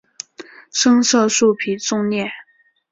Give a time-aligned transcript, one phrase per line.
[0.71, 2.31] 深色树皮纵裂。